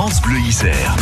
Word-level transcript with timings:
France 0.00 0.22
Bleu 0.22 0.38
Isère. 0.38 0.96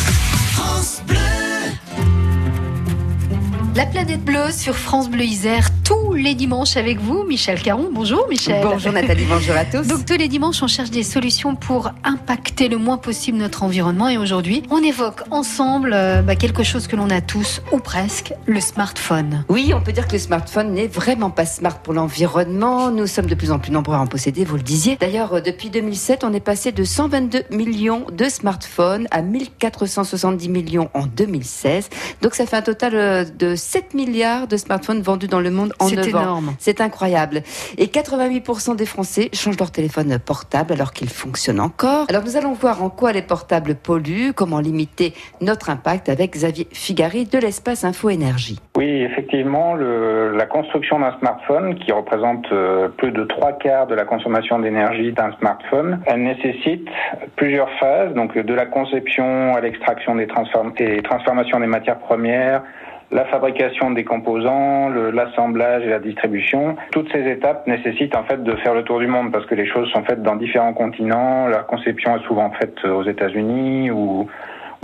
La 3.79 3.87
planète 3.87 4.25
bleue 4.25 4.51
sur 4.51 4.75
France 4.75 5.09
Bleu 5.09 5.23
Isère 5.23 5.69
tous 5.85 6.13
les 6.13 6.35
dimanches 6.35 6.77
avec 6.77 6.99
vous, 6.99 7.23
Michel 7.23 7.63
Caron. 7.63 7.91
Bonjour 7.93 8.27
Michel. 8.29 8.61
Bonjour 8.63 8.93
Nathalie, 8.93 9.25
bonjour 9.25 9.55
à 9.55 9.65
tous. 9.65 9.87
Donc 9.87 10.05
tous 10.05 10.17
les 10.17 10.27
dimanches, 10.27 10.61
on 10.65 10.67
cherche 10.67 10.91
des 10.91 11.05
solutions 11.05 11.55
pour 11.55 11.93
impacter 12.03 12.69
le 12.69 12.77
moins 12.77 12.99
possible 12.99 13.39
notre 13.39 13.63
environnement. 13.63 14.09
Et 14.09 14.19
aujourd'hui, 14.19 14.65
on 14.71 14.83
évoque 14.83 15.23
ensemble 15.31 15.93
euh, 15.95 16.23
bah, 16.23 16.35
quelque 16.35 16.65
chose 16.65 16.89
que 16.89 16.97
l'on 16.97 17.09
a 17.09 17.21
tous, 17.21 17.63
ou 17.71 17.79
presque, 17.79 18.35
le 18.47 18.61
smartphone. 18.61 19.45
Oui, 19.49 19.73
on 19.75 19.81
peut 19.81 19.93
dire 19.93 20.09
que 20.09 20.15
le 20.15 20.19
smartphone 20.19 20.73
n'est 20.73 20.89
vraiment 20.89 21.31
pas 21.31 21.47
smart 21.47 21.79
pour 21.79 21.95
l'environnement. 21.95 22.91
Nous 22.91 23.07
sommes 23.07 23.27
de 23.27 23.35
plus 23.37 23.53
en 23.53 23.61
plus 23.61 23.71
nombreux 23.71 23.95
à 23.95 24.01
en 24.01 24.09
posséder, 24.09 24.45
vous 24.45 24.57
le 24.57 24.63
disiez. 24.63 24.97
D'ailleurs, 24.97 25.35
euh, 25.35 25.41
depuis 25.41 25.71
2007, 25.71 26.25
on 26.25 26.35
est 26.35 26.41
passé 26.41 26.73
de 26.73 26.83
122 26.83 27.45
millions 27.53 28.07
de 28.13 28.25
smartphones 28.29 29.07
à 29.13 29.23
1470 29.23 30.49
millions 30.49 30.91
en 30.95 31.07
2016. 31.07 31.89
Donc 32.23 32.35
ça 32.35 32.45
fait 32.45 32.57
un 32.57 32.63
total 32.63 32.95
euh, 32.95 33.25
de 33.25 33.55
7 33.69 33.93
milliards 33.93 34.47
de 34.47 34.57
smartphones 34.57 35.03
vendus 35.03 35.27
dans 35.29 35.41
le 35.41 35.51
monde 35.51 35.75
en 35.79 35.91
9 35.91 35.95
C'est 36.03 36.15
ans. 36.15 36.21
énorme. 36.23 36.55
C'est 36.59 36.81
incroyable. 36.81 37.43
Et 37.77 37.85
88% 37.89 38.75
des 38.77 38.87
Français 38.87 39.29
changent 39.35 39.59
leur 39.59 39.71
téléphone 39.71 40.19
portable 40.19 40.73
alors 40.73 40.95
qu'il 40.95 41.11
fonctionne 41.11 41.61
encore. 41.61 42.07
Alors 42.09 42.23
nous 42.25 42.39
allons 42.39 42.55
voir 42.55 42.83
en 42.83 42.89
quoi 42.89 43.13
les 43.13 43.21
portables 43.21 43.75
polluent, 43.75 44.33
comment 44.35 44.61
limiter 44.61 45.13
notre 45.43 45.69
impact 45.69 46.09
avec 46.09 46.33
Xavier 46.33 46.67
Figari 46.73 47.27
de 47.27 47.37
l'espace 47.39 47.85
Info 47.85 48.09
Énergie. 48.09 48.59
Oui, 48.79 49.03
effectivement, 49.03 49.75
le- 49.75 50.35
la 50.35 50.47
construction 50.47 50.99
d'un 51.01 51.15
smartphone, 51.19 51.75
qui 51.79 51.93
représente 51.93 52.47
euh, 52.53 52.89
plus 52.89 53.13
de 53.13 53.25
trois 53.25 53.53
quarts 53.53 53.87
de 53.87 53.95
la 53.95 54.07
consommation 54.07 54.59
d'énergie 54.61 55.13
d'un 55.13 55.33
smartphone, 55.41 56.01
elle 56.07 56.23
nécessite 56.23 56.89
plusieurs 57.37 57.69
phases, 57.79 58.15
donc 58.15 58.39
de 58.39 58.55
la 58.55 58.65
conception 58.65 59.55
à 59.55 59.61
l'extraction 59.61 60.15
des, 60.17 60.27
transform- 60.27 60.75
des 60.79 61.03
transformations 61.03 61.61
des 61.61 61.67
matières 61.67 61.99
premières, 61.99 62.63
la 63.11 63.25
fabrication 63.27 63.91
des 63.91 64.05
composants, 64.05 64.89
l'assemblage 64.89 65.83
et 65.85 65.89
la 65.89 65.99
distribution. 65.99 66.77
Toutes 66.93 67.11
ces 67.13 67.27
étapes 67.27 67.67
nécessitent 67.67 68.17
en 68.17 68.25
fait 68.25 68.43
de 68.43 68.55
faire 68.57 68.75
le 68.75 68.83
tour 68.83 68.99
du 68.99 69.07
monde 69.07 69.33
parce 69.33 69.47
que 69.47 69.55
les 69.55 69.67
choses 69.67 69.91
sont 69.91 70.05
faites 70.05 70.23
dans 70.23 70.37
différents 70.37 70.75
continents. 70.75 71.49
La 71.49 71.61
conception 71.61 72.17
est 72.17 72.25
souvent 72.25 72.51
faite 72.51 72.85
aux 72.85 73.05
États-Unis 73.05 73.91
ou 73.91 74.29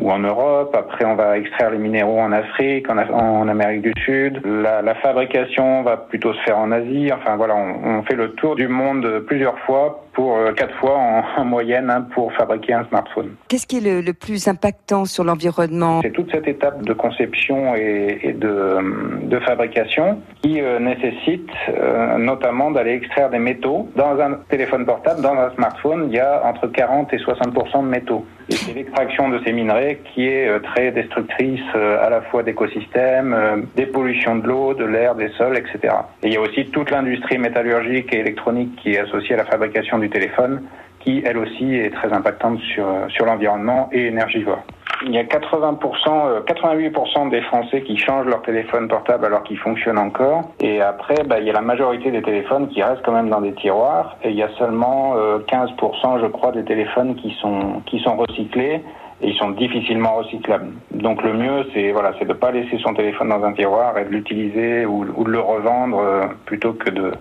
ou 0.02 0.10
en 0.10 0.18
Europe. 0.18 0.74
Après, 0.76 1.04
on 1.04 1.14
va 1.14 1.38
extraire 1.38 1.70
les 1.70 1.78
minéraux 1.78 2.18
en 2.18 2.32
Afrique, 2.32 2.90
en, 2.90 2.98
en 2.98 3.46
Amérique 3.48 3.82
du 3.82 3.92
Sud. 4.04 4.40
La, 4.44 4.82
la 4.82 4.96
fabrication 4.96 5.82
va 5.82 5.96
plutôt 5.96 6.32
se 6.32 6.40
faire 6.40 6.58
en 6.58 6.72
Asie. 6.72 7.12
Enfin 7.12 7.36
voilà, 7.36 7.54
on, 7.54 7.98
on 7.98 8.02
fait 8.02 8.16
le 8.16 8.32
tour 8.32 8.56
du 8.56 8.66
monde 8.66 9.24
plusieurs 9.26 9.58
fois 9.60 10.03
pour 10.14 10.36
euh, 10.36 10.52
quatre 10.52 10.74
fois 10.76 10.96
en, 10.96 11.22
en 11.40 11.44
moyenne 11.44 11.90
hein, 11.90 12.06
pour 12.14 12.32
fabriquer 12.32 12.72
un 12.74 12.84
smartphone. 12.86 13.34
Qu'est-ce 13.48 13.66
qui 13.66 13.78
est 13.78 13.80
le, 13.80 14.00
le 14.00 14.14
plus 14.14 14.48
impactant 14.48 15.04
sur 15.04 15.24
l'environnement? 15.24 16.00
C'est 16.02 16.12
toute 16.12 16.30
cette 16.30 16.48
étape 16.48 16.82
de 16.82 16.92
conception 16.92 17.74
et, 17.74 18.18
et 18.22 18.32
de, 18.32 19.26
de 19.26 19.38
fabrication 19.40 20.20
qui 20.42 20.60
euh, 20.60 20.78
nécessite 20.78 21.50
euh, 21.68 22.18
notamment 22.18 22.70
d'aller 22.70 22.92
extraire 22.92 23.30
des 23.30 23.38
métaux. 23.38 23.88
Dans 23.96 24.18
un 24.20 24.38
téléphone 24.48 24.86
portable, 24.86 25.20
dans 25.20 25.34
un 25.34 25.50
smartphone, 25.54 26.06
il 26.08 26.16
y 26.16 26.20
a 26.20 26.42
entre 26.44 26.66
40 26.68 27.12
et 27.12 27.18
60 27.18 27.52
de 27.52 27.88
métaux. 27.88 28.24
Et 28.50 28.56
c'est 28.56 28.74
l'extraction 28.74 29.30
de 29.30 29.40
ces 29.44 29.52
minerais 29.52 30.00
qui 30.12 30.26
est 30.26 30.48
euh, 30.48 30.58
très 30.58 30.90
destructrice 30.92 31.60
euh, 31.74 32.04
à 32.04 32.10
la 32.10 32.20
fois 32.22 32.42
d'écosystèmes, 32.42 33.32
euh, 33.32 33.56
des 33.74 33.86
pollutions 33.86 34.36
de 34.36 34.46
l'eau, 34.46 34.74
de 34.74 34.84
l'air, 34.84 35.14
des 35.14 35.30
sols, 35.30 35.56
etc. 35.56 35.94
Et 36.22 36.28
il 36.28 36.32
y 36.34 36.36
a 36.36 36.40
aussi 36.40 36.66
toute 36.66 36.90
l'industrie 36.90 37.38
métallurgique 37.38 38.12
et 38.12 38.18
électronique 38.18 38.76
qui 38.76 38.92
est 38.92 38.98
associée 38.98 39.34
à 39.34 39.38
la 39.38 39.46
fabrication 39.46 39.98
du 39.98 40.03
téléphone, 40.10 40.62
qui 41.00 41.22
elle 41.24 41.38
aussi 41.38 41.74
est 41.74 41.90
très 41.90 42.12
impactante 42.12 42.58
sur, 42.60 42.86
sur 43.08 43.26
l'environnement 43.26 43.88
et 43.92 44.06
énergivore. 44.06 44.62
Il 45.06 45.12
y 45.12 45.18
a 45.18 45.24
80%, 45.24 45.78
euh, 46.08 46.40
88% 46.42 47.28
des 47.28 47.42
Français 47.42 47.82
qui 47.82 47.96
changent 47.96 48.26
leur 48.26 48.42
téléphone 48.42 48.88
portable 48.88 49.26
alors 49.26 49.42
qu'il 49.42 49.58
fonctionne 49.58 49.98
encore. 49.98 50.52
Et 50.60 50.80
après, 50.80 51.16
bah, 51.26 51.40
il 51.40 51.46
y 51.46 51.50
a 51.50 51.52
la 51.52 51.60
majorité 51.60 52.10
des 52.10 52.22
téléphones 52.22 52.68
qui 52.68 52.82
restent 52.82 53.02
quand 53.04 53.12
même 53.12 53.28
dans 53.28 53.42
des 53.42 53.52
tiroirs. 53.52 54.16
Et 54.22 54.30
il 54.30 54.36
y 54.36 54.42
a 54.42 54.48
seulement 54.58 55.14
euh, 55.16 55.40
15%, 55.40 56.22
je 56.22 56.26
crois, 56.28 56.52
des 56.52 56.64
téléphones 56.64 57.16
qui 57.16 57.36
sont, 57.40 57.82
qui 57.86 57.98
sont 58.00 58.16
recyclés. 58.16 58.82
Ils 59.22 59.34
sont 59.36 59.50
difficilement 59.52 60.16
recyclables. 60.16 60.72
Donc 60.90 61.22
le 61.22 61.32
mieux, 61.34 61.64
c'est 61.72 61.92
voilà, 61.92 62.12
c'est 62.18 62.26
de 62.26 62.32
pas 62.34 62.50
laisser 62.50 62.78
son 62.82 62.94
téléphone 62.94 63.28
dans 63.28 63.42
un 63.44 63.52
tiroir 63.52 63.96
et 63.98 64.04
de 64.04 64.10
l'utiliser 64.10 64.84
ou, 64.86 65.04
de 65.04 65.30
le 65.30 65.40
revendre 65.40 65.98
euh, 65.98 66.26
plutôt 66.44 66.72
que 66.74 66.90
de, 66.90 67.12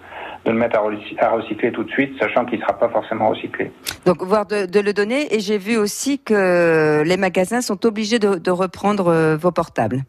de 0.45 0.51
le 0.51 0.53
mettre 0.53 0.77
à 0.79 0.81
recy- 0.81 1.17
à 1.19 1.29
recycler 1.29 1.71
tout 1.71 1.83
de 1.83 1.89
suite, 1.91 2.17
sachant 2.19 2.45
qu'il 2.45 2.59
sera 2.59 2.73
pas 2.73 2.89
forcément 2.89 3.29
recyclé. 3.29 3.71
Donc, 4.05 4.21
voire 4.23 4.45
de, 4.45 4.65
de 4.65 4.79
le 4.79 4.91
donner. 4.91 5.33
Et 5.33 5.39
j'ai 5.39 5.57
vu 5.57 5.77
aussi 5.77 6.19
que 6.19 7.03
les 7.05 7.17
magasins 7.17 7.61
sont 7.61 7.85
obligés 7.85 8.19
de, 8.19 8.35
de 8.35 8.51
reprendre 8.51 9.07
euh, 9.07 9.37
vos 9.37 9.51
portables. 9.51 10.03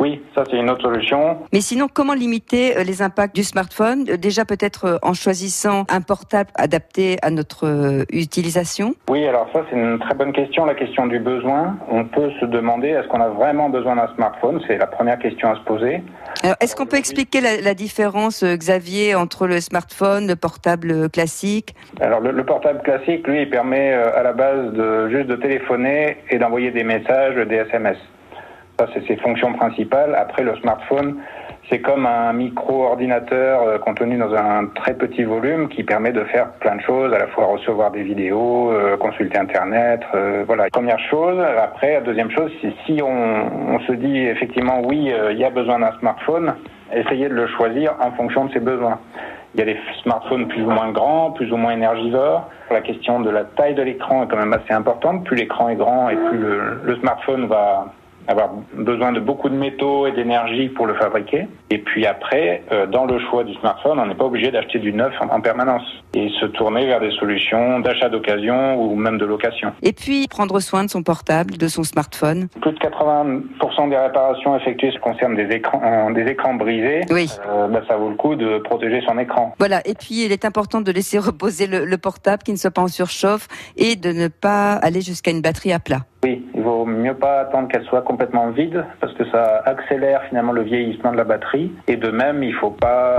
Oui, 0.00 0.22
ça 0.34 0.44
c'est 0.48 0.56
une 0.56 0.70
autre 0.70 0.82
solution. 0.82 1.38
Mais 1.52 1.60
sinon, 1.60 1.88
comment 1.92 2.14
limiter 2.14 2.76
euh, 2.76 2.84
les 2.84 3.02
impacts 3.02 3.34
du 3.34 3.42
smartphone 3.42 4.04
Euh, 4.08 4.16
Déjà 4.16 4.44
peut-être 4.44 4.84
euh, 4.84 4.98
en 5.02 5.12
choisissant 5.12 5.84
un 5.88 6.00
portable 6.00 6.50
adapté 6.54 7.16
à 7.22 7.30
notre 7.30 8.04
utilisation? 8.12 8.94
Oui, 9.10 9.26
alors 9.26 9.48
ça 9.52 9.64
c'est 9.68 9.76
une 9.76 9.98
très 9.98 10.14
bonne 10.14 10.32
question, 10.32 10.64
la 10.64 10.74
question 10.74 11.06
du 11.06 11.18
besoin. 11.18 11.76
On 11.90 12.04
peut 12.04 12.30
se 12.40 12.44
demander 12.44 12.88
est-ce 12.88 13.08
qu'on 13.08 13.20
a 13.20 13.28
vraiment 13.28 13.70
besoin 13.70 13.96
d'un 13.96 14.08
smartphone? 14.14 14.60
C'est 14.66 14.78
la 14.78 14.86
première 14.86 15.18
question 15.18 15.50
à 15.50 15.56
se 15.56 15.60
poser. 15.62 16.02
Alors, 16.44 16.56
est-ce 16.60 16.76
qu'on 16.76 16.86
peut 16.86 16.96
expliquer 16.96 17.40
la, 17.40 17.60
la 17.60 17.74
différence, 17.74 18.44
Xavier, 18.44 19.14
entre 19.14 19.46
le 19.46 19.60
smartphone, 19.60 20.26
le 20.28 20.36
portable 20.36 21.08
classique? 21.10 21.74
Alors 22.00 22.20
le, 22.20 22.30
le 22.30 22.44
portable 22.44 22.82
classique, 22.82 23.26
lui, 23.26 23.42
il 23.42 23.50
permet 23.50 23.92
à 23.92 24.22
la 24.22 24.32
base 24.32 24.72
de 24.74 25.08
juste 25.10 25.26
de 25.28 25.36
téléphoner 25.36 26.18
et 26.30 26.38
d'envoyer 26.38 26.70
des 26.70 26.84
messages, 26.84 27.34
des 27.48 27.56
SMS. 27.56 27.96
Ça 28.78 28.86
c'est 28.94 29.04
ses 29.08 29.16
fonctions 29.16 29.52
principales. 29.54 30.14
Après 30.14 30.44
le 30.44 30.54
smartphone, 30.58 31.16
c'est 31.68 31.80
comme 31.80 32.06
un 32.06 32.32
micro-ordinateur 32.32 33.62
euh, 33.62 33.78
contenu 33.78 34.16
dans 34.16 34.32
un 34.32 34.66
très 34.66 34.94
petit 34.94 35.24
volume 35.24 35.68
qui 35.68 35.82
permet 35.82 36.12
de 36.12 36.22
faire 36.24 36.52
plein 36.60 36.76
de 36.76 36.80
choses, 36.82 37.12
à 37.12 37.18
la 37.18 37.26
fois 37.26 37.46
recevoir 37.46 37.90
des 37.90 38.04
vidéos, 38.04 38.70
euh, 38.70 38.96
consulter 38.96 39.36
Internet, 39.36 40.02
euh, 40.14 40.44
voilà. 40.46 40.70
Première 40.70 41.00
chose. 41.10 41.40
Après, 41.60 41.94
la 41.94 42.00
deuxième 42.02 42.30
chose, 42.30 42.52
si 42.86 43.02
on, 43.02 43.80
se 43.80 43.92
dit 43.92 44.18
effectivement 44.18 44.80
oui, 44.84 45.12
il 45.30 45.38
y 45.38 45.44
a 45.44 45.50
besoin 45.50 45.80
d'un 45.80 45.92
smartphone, 45.98 46.54
essayez 46.92 47.28
de 47.28 47.34
le 47.34 47.48
choisir 47.48 47.94
en 48.00 48.12
fonction 48.12 48.44
de 48.44 48.52
ses 48.52 48.60
besoins. 48.60 48.98
Il 49.54 49.60
y 49.60 49.62
a 49.62 49.66
des 49.66 49.78
smartphones 50.02 50.46
plus 50.46 50.62
ou 50.62 50.70
moins 50.70 50.92
grands, 50.92 51.32
plus 51.32 51.50
ou 51.52 51.56
moins 51.56 51.72
énergivores. 51.72 52.48
La 52.70 52.80
question 52.80 53.20
de 53.20 53.30
la 53.30 53.44
taille 53.44 53.74
de 53.74 53.82
l'écran 53.82 54.22
est 54.22 54.28
quand 54.28 54.36
même 54.36 54.52
assez 54.52 54.72
importante. 54.72 55.24
Plus 55.24 55.36
l'écran 55.36 55.68
est 55.68 55.76
grand 55.76 56.10
et 56.10 56.16
plus 56.16 56.38
le 56.38 56.96
smartphone 57.00 57.46
va 57.46 57.86
avoir 58.28 58.50
besoin 58.74 59.12
de 59.12 59.20
beaucoup 59.20 59.48
de 59.48 59.56
métaux 59.56 60.06
et 60.06 60.12
d'énergie 60.12 60.68
pour 60.68 60.86
le 60.86 60.94
fabriquer. 60.94 61.48
Et 61.70 61.78
puis 61.78 62.06
après, 62.06 62.62
euh, 62.70 62.86
dans 62.86 63.06
le 63.06 63.18
choix 63.18 63.42
du 63.42 63.54
smartphone, 63.54 63.98
on 63.98 64.06
n'est 64.06 64.14
pas 64.14 64.26
obligé 64.26 64.50
d'acheter 64.50 64.78
du 64.78 64.92
neuf 64.92 65.12
en, 65.20 65.34
en 65.34 65.40
permanence 65.40 65.82
et 66.14 66.28
se 66.40 66.46
tourner 66.46 66.86
vers 66.86 67.00
des 67.00 67.10
solutions 67.12 67.80
d'achat 67.80 68.08
d'occasion 68.08 68.80
ou 68.80 68.94
même 68.96 69.18
de 69.18 69.24
location. 69.24 69.72
Et 69.82 69.92
puis, 69.92 70.26
prendre 70.28 70.60
soin 70.60 70.84
de 70.84 70.90
son 70.90 71.02
portable, 71.02 71.56
de 71.56 71.68
son 71.68 71.82
smartphone. 71.82 72.48
Plus 72.60 72.72
de 72.72 72.78
80% 72.78 73.90
des 73.90 73.96
réparations 73.96 74.56
effectuées 74.56 74.92
concernent 75.02 75.36
des 75.36 75.54
écrans, 75.54 76.10
des 76.10 76.26
écrans 76.26 76.54
brisés. 76.54 77.02
Oui. 77.10 77.30
Euh, 77.48 77.68
bah, 77.68 77.82
ça 77.88 77.96
vaut 77.96 78.10
le 78.10 78.16
coup 78.16 78.34
de 78.34 78.58
protéger 78.58 79.00
son 79.06 79.18
écran. 79.18 79.54
Voilà. 79.58 79.80
Et 79.86 79.94
puis, 79.94 80.24
il 80.26 80.32
est 80.32 80.44
important 80.44 80.80
de 80.80 80.92
laisser 80.92 81.18
reposer 81.28 81.66
le, 81.66 81.84
le 81.84 81.98
portable, 81.98 82.42
qui 82.42 82.52
ne 82.52 82.56
soit 82.56 82.70
pas 82.70 82.82
en 82.82 82.88
surchauffe, 82.88 83.48
et 83.76 83.96
de 83.96 84.12
ne 84.12 84.28
pas 84.28 84.74
aller 84.74 85.00
jusqu'à 85.00 85.30
une 85.30 85.40
batterie 85.40 85.72
à 85.72 85.78
plat. 85.78 86.00
Oui, 86.24 86.37
vaut 86.68 86.84
mieux 86.84 87.14
pas 87.14 87.40
attendre 87.40 87.68
qu'elle 87.68 87.84
soit 87.84 88.02
complètement 88.02 88.50
vide 88.50 88.84
parce 89.00 89.12
que 89.14 89.24
ça 89.30 89.62
accélère 89.64 90.22
finalement 90.28 90.52
le 90.52 90.62
vieillissement 90.62 91.12
de 91.12 91.16
la 91.16 91.24
batterie. 91.24 91.72
Et 91.86 91.96
de 91.96 92.10
même, 92.10 92.42
il 92.42 92.54
faut 92.54 92.70
pas 92.70 93.16